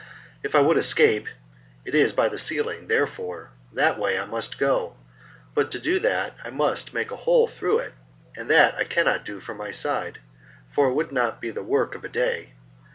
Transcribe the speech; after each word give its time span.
If 0.41 0.55
I 0.55 0.61
would 0.61 0.77
escape, 0.77 1.27
it 1.85 1.93
is 1.93 2.11
by 2.11 2.27
the 2.27 2.39
ceiling, 2.39 2.87
therefore, 2.87 3.51
that 3.71 3.99
way 3.99 4.17
I 4.17 4.25
must 4.25 4.57
go, 4.57 4.95
but 5.53 5.69
to 5.73 5.79
do 5.79 5.99
that 5.99 6.33
I 6.43 6.49
must 6.49 6.91
make 6.91 7.11
a 7.11 7.15
hole 7.15 7.45
through 7.45 7.77
it, 7.77 7.93
and 8.35 8.49
that 8.49 8.73
I 8.79 8.83
cannot 8.83 9.25
do 9.25 9.39
from 9.39 9.57
my 9.57 9.69
side, 9.69 10.17
for 10.71 10.87
it 10.89 10.93
would 10.95 11.11
not 11.11 11.39
be 11.39 11.51
the 11.51 11.61
work 11.61 11.93
of 11.93 12.03
a 12.03 12.09
day. 12.09 12.53